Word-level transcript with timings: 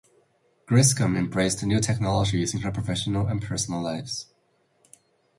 Griscom 0.65 1.15
embraced 1.15 1.61
new 1.61 1.79
technologies 1.79 2.55
in 2.55 2.61
her 2.61 2.71
professional 2.71 3.27
and 3.27 3.39
personal 3.39 3.83
lives. 3.83 4.33